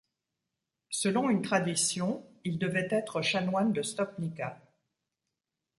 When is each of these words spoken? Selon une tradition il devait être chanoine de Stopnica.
Selon 0.89 1.29
une 1.29 1.43
tradition 1.43 2.25
il 2.43 2.57
devait 2.57 2.87
être 2.89 3.21
chanoine 3.21 3.71
de 3.71 3.83
Stopnica. 3.83 4.59